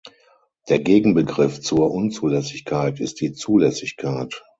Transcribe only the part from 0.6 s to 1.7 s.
Der Gegenbegriff